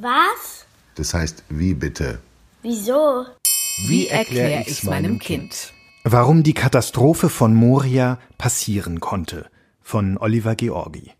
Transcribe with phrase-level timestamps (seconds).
[0.00, 0.66] Was?
[0.94, 2.20] Das heißt, wie bitte?
[2.62, 3.26] Wieso?
[3.86, 5.72] Wie erkläre ich meinem Kind?
[6.04, 9.50] Warum die Katastrophe von Moria passieren konnte
[9.80, 11.10] von Oliver Georgi.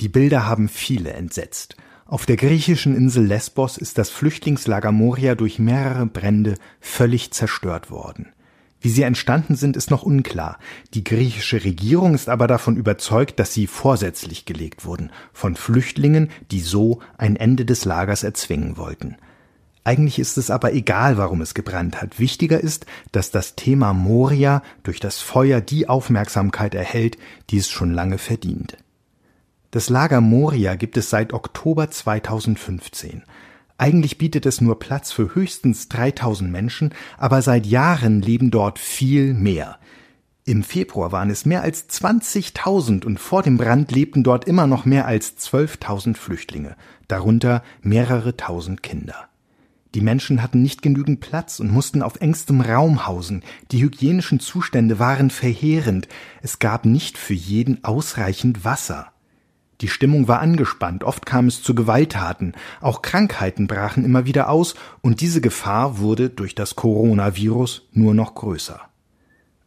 [0.00, 1.76] Die Bilder haben viele entsetzt.
[2.06, 8.32] Auf der griechischen Insel Lesbos ist das Flüchtlingslager Moria durch mehrere Brände völlig zerstört worden.
[8.82, 10.58] Wie sie entstanden sind, ist noch unklar.
[10.92, 16.60] Die griechische Regierung ist aber davon überzeugt, dass sie vorsätzlich gelegt wurden, von Flüchtlingen, die
[16.60, 19.16] so ein Ende des Lagers erzwingen wollten.
[19.84, 22.18] Eigentlich ist es aber egal, warum es gebrannt hat.
[22.18, 27.18] Wichtiger ist, dass das Thema Moria durch das Feuer die Aufmerksamkeit erhält,
[27.50, 28.76] die es schon lange verdient.
[29.70, 33.22] Das Lager Moria gibt es seit Oktober 2015.
[33.82, 39.34] Eigentlich bietet es nur Platz für höchstens 3000 Menschen, aber seit Jahren leben dort viel
[39.34, 39.80] mehr.
[40.44, 44.84] Im Februar waren es mehr als 20.000 und vor dem Brand lebten dort immer noch
[44.84, 46.76] mehr als 12.000 Flüchtlinge,
[47.08, 49.16] darunter mehrere tausend Kinder.
[49.96, 53.42] Die Menschen hatten nicht genügend Platz und mussten auf engstem Raum hausen.
[53.72, 56.06] Die hygienischen Zustände waren verheerend.
[56.40, 59.11] Es gab nicht für jeden ausreichend Wasser.
[59.82, 64.76] Die Stimmung war angespannt, oft kam es zu Gewalttaten, auch Krankheiten brachen immer wieder aus,
[65.00, 68.80] und diese Gefahr wurde durch das Coronavirus nur noch größer.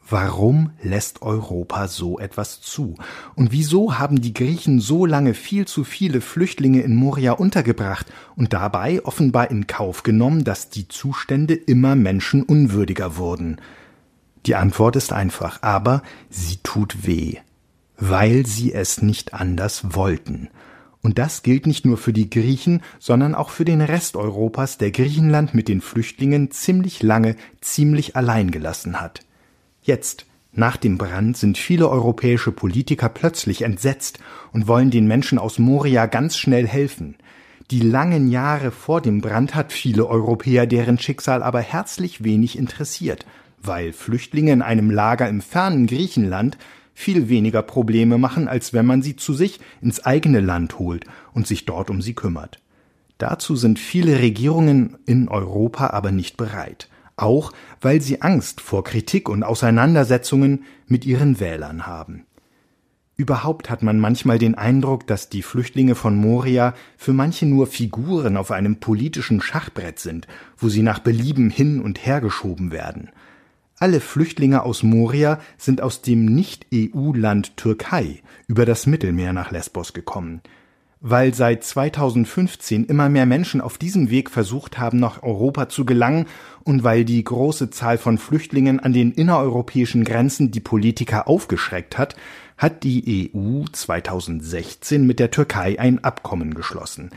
[0.07, 2.95] Warum lässt Europa so etwas zu?
[3.35, 8.05] Und wieso haben die Griechen so lange viel zu viele Flüchtlinge in Moria untergebracht
[8.37, 13.59] und dabei offenbar in Kauf genommen, dass die Zustände immer menschenunwürdiger wurden?
[14.45, 17.37] Die Antwort ist einfach, aber sie tut weh,
[17.97, 20.49] weil sie es nicht anders wollten.
[21.01, 24.89] Und das gilt nicht nur für die Griechen, sondern auch für den Rest Europas, der
[24.89, 29.21] Griechenland mit den Flüchtlingen ziemlich lange ziemlich allein gelassen hat.
[29.83, 34.17] Jetzt, nach dem Brand, sind viele europäische Politiker plötzlich entsetzt
[34.51, 37.17] und wollen den Menschen aus Moria ganz schnell helfen.
[37.71, 43.27] Die langen Jahre vor dem Brand hat viele Europäer deren Schicksal aber herzlich wenig interessiert,
[43.61, 46.57] weil Flüchtlinge in einem Lager im fernen Griechenland
[46.95, 51.45] viel weniger Probleme machen, als wenn man sie zu sich ins eigene Land holt und
[51.45, 52.59] sich dort um sie kümmert.
[53.19, 57.51] Dazu sind viele Regierungen in Europa aber nicht bereit auch
[57.81, 62.25] weil sie Angst vor Kritik und Auseinandersetzungen mit ihren Wählern haben.
[63.17, 68.35] Überhaupt hat man manchmal den Eindruck, dass die Flüchtlinge von Moria für manche nur Figuren
[68.35, 70.27] auf einem politischen Schachbrett sind,
[70.57, 73.09] wo sie nach Belieben hin und her geschoben werden.
[73.77, 80.41] Alle Flüchtlinge aus Moria sind aus dem Nicht-EU-Land Türkei über das Mittelmeer nach Lesbos gekommen
[81.07, 86.25] weil seit 2015 immer mehr Menschen auf diesem Weg versucht haben, nach Europa zu gelangen
[86.63, 92.15] und weil die große Zahl von Flüchtlingen an den innereuropäischen Grenzen die Politiker aufgeschreckt hat,
[92.57, 97.11] hat die EU 2016 mit der Türkei ein Abkommen geschlossen.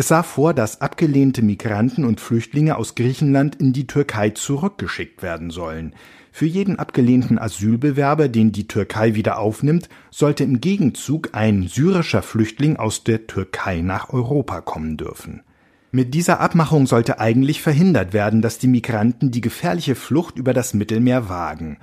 [0.00, 5.50] Es sah vor, dass abgelehnte Migranten und Flüchtlinge aus Griechenland in die Türkei zurückgeschickt werden
[5.50, 5.92] sollen.
[6.30, 12.76] Für jeden abgelehnten Asylbewerber, den die Türkei wieder aufnimmt, sollte im Gegenzug ein syrischer Flüchtling
[12.76, 15.42] aus der Türkei nach Europa kommen dürfen.
[15.90, 20.74] Mit dieser Abmachung sollte eigentlich verhindert werden, dass die Migranten die gefährliche Flucht über das
[20.74, 21.78] Mittelmeer wagen.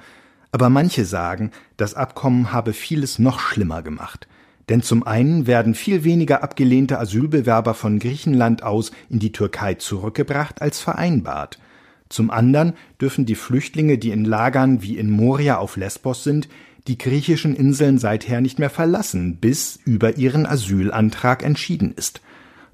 [0.54, 4.30] Aber manche sagen, das Abkommen habe vieles noch schlimmer gemacht.
[4.70, 10.62] Denn zum einen werden viel weniger abgelehnte Asylbewerber von Griechenland aus in die Türkei zurückgebracht
[10.62, 11.60] als vereinbart.
[12.10, 16.48] Zum anderen dürfen die Flüchtlinge, die in Lagern wie in Moria auf Lesbos sind,
[16.88, 22.22] die griechischen Inseln seither nicht mehr verlassen, bis über ihren Asylantrag entschieden ist.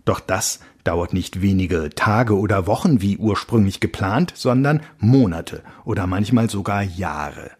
[0.03, 6.49] Doch das dauert nicht wenige Tage oder Wochen wie ursprünglich geplant, sondern Monate oder manchmal
[6.49, 7.51] sogar Jahre.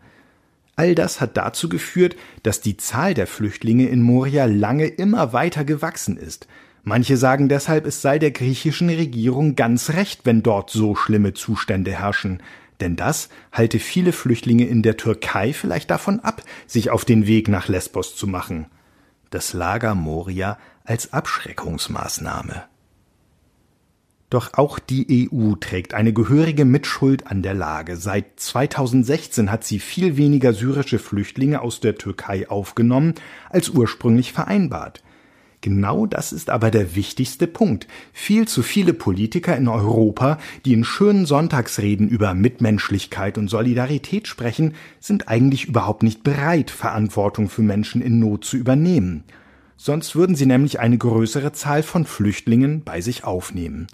[0.82, 5.64] All das hat dazu geführt, dass die Zahl der Flüchtlinge in Moria lange immer weiter
[5.64, 6.48] gewachsen ist,
[6.84, 11.92] Manche sagen deshalb, es sei der griechischen Regierung ganz recht, wenn dort so schlimme Zustände
[11.92, 12.42] herrschen,
[12.80, 17.50] denn das halte viele Flüchtlinge in der Türkei vielleicht davon ab, sich auf den Weg
[17.50, 18.66] nach Lesbos zu machen.
[19.30, 22.71] Das Lager Moria als Abschreckungsmaßnahme.
[24.32, 27.98] Doch auch die EU trägt eine gehörige Mitschuld an der Lage.
[27.98, 33.16] Seit 2016 hat sie viel weniger syrische Flüchtlinge aus der Türkei aufgenommen
[33.50, 35.04] als ursprünglich vereinbart.
[35.60, 37.88] Genau das ist aber der wichtigste Punkt.
[38.14, 44.76] Viel zu viele Politiker in Europa, die in schönen Sonntagsreden über Mitmenschlichkeit und Solidarität sprechen,
[45.02, 49.26] sind eigentlich überhaupt nicht bereit, Verantwortung für Menschen in Not zu übernehmen.
[49.76, 53.88] Sonst würden sie nämlich eine größere Zahl von Flüchtlingen bei sich aufnehmen.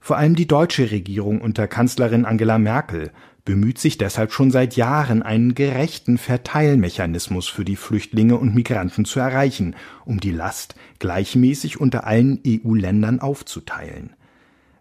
[0.00, 3.10] Vor allem die deutsche Regierung unter Kanzlerin Angela Merkel
[3.44, 9.20] bemüht sich deshalb schon seit Jahren, einen gerechten Verteilmechanismus für die Flüchtlinge und Migranten zu
[9.20, 14.14] erreichen, um die Last gleichmäßig unter allen EU-Ländern aufzuteilen.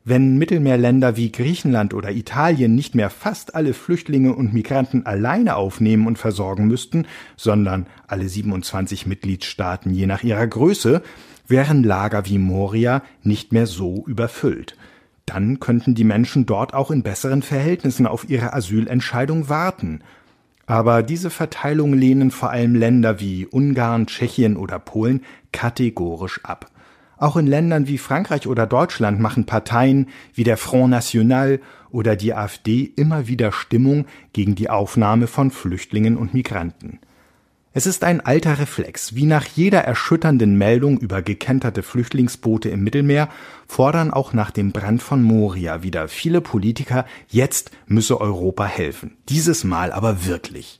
[0.06, 6.08] Wenn Mittelmeerländer wie Griechenland oder Italien nicht mehr fast alle Flüchtlinge und Migranten alleine aufnehmen
[6.08, 7.06] und versorgen müssten,
[7.36, 11.04] sondern alle 27 Mitgliedstaaten je nach ihrer Größe,
[11.48, 14.78] wären Lager wie Moria nicht mehr so überfüllt.
[15.30, 20.02] Dann könnten die Menschen dort auch in besseren Verhältnissen auf ihre Asylentscheidung warten.
[20.66, 25.22] Aber diese Verteilung lehnen vor allem Länder wie Ungarn, Tschechien oder Polen
[25.52, 26.72] kategorisch ab.
[27.18, 31.60] Auch in Ländern wie Frankreich oder Deutschland machen Parteien wie der Front National
[31.92, 36.98] oder die AfD immer wieder Stimmung gegen die Aufnahme von Flüchtlingen und Migranten.
[37.72, 39.14] Es ist ein alter Reflex.
[39.14, 43.30] Wie nach jeder erschütternden Meldung über gekenterte Flüchtlingsboote im Mittelmeer
[43.68, 49.18] fordern auch nach dem Brand von Moria wieder viele Politiker, jetzt müsse Europa helfen.
[49.30, 50.80] Dieses Mal aber wirklich.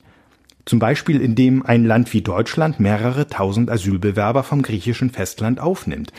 [0.64, 6.12] Zum Beispiel indem ein Land wie Deutschland mehrere tausend Asylbewerber vom griechischen Festland aufnimmt.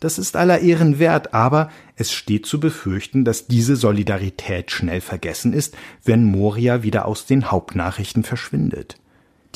[0.00, 5.52] Das ist aller Ehren wert, aber es steht zu befürchten, dass diese Solidarität schnell vergessen
[5.52, 8.96] ist, wenn Moria wieder aus den Hauptnachrichten verschwindet.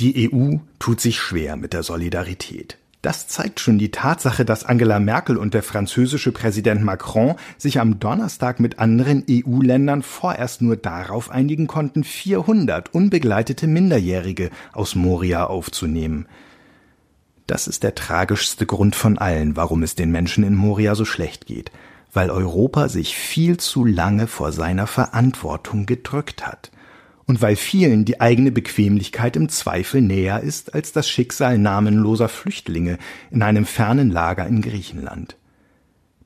[0.00, 2.79] Die EU tut sich schwer mit der Solidarität.
[3.02, 8.00] Das zeigt schon die Tatsache, dass Angela Merkel und der französische Präsident Macron sich am
[8.00, 16.26] Donnerstag mit anderen EU-Ländern vorerst nur darauf einigen konnten, 400 unbegleitete Minderjährige aus Moria aufzunehmen.
[17.47, 21.44] Das ist der tragischste Grund von allen, warum es den Menschen in Moria so schlecht
[21.44, 21.73] geht,
[22.11, 26.70] weil Europa sich viel zu lange vor seiner Verantwortung gedrückt hat
[27.31, 32.99] und weil vielen die eigene Bequemlichkeit im Zweifel näher ist als das Schicksal namenloser Flüchtlinge
[33.31, 35.37] in einem fernen Lager in Griechenland.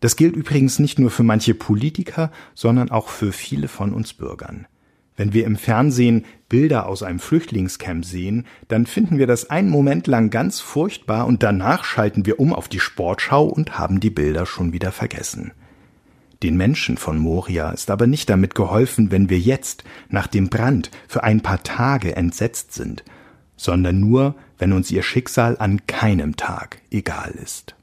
[0.01, 4.67] Das gilt übrigens nicht nur für manche Politiker, sondern auch für viele von uns Bürgern.
[5.15, 10.07] Wenn wir im Fernsehen Bilder aus einem Flüchtlingscamp sehen, dann finden wir das einen Moment
[10.07, 14.47] lang ganz furchtbar und danach schalten wir um auf die Sportschau und haben die Bilder
[14.47, 15.53] schon wieder vergessen.
[16.45, 20.91] Den Menschen von Moria ist aber nicht damit geholfen, wenn wir jetzt, nach dem Brand,
[21.09, 23.03] für ein paar Tage entsetzt sind,
[23.57, 27.77] sondern nur, wenn uns ihr Schicksal an keinem Tag egal ist.